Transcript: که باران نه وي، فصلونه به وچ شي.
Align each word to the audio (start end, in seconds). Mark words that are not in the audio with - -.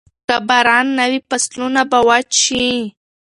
که 0.27 0.35
باران 0.47 0.87
نه 0.97 1.05
وي، 1.11 1.19
فصلونه 1.29 1.81
به 1.91 1.99
وچ 2.09 2.29
شي. 2.43 2.63